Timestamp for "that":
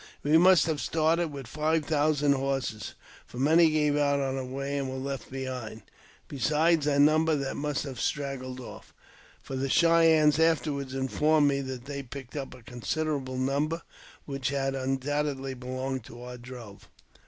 7.35-7.55, 11.61-11.85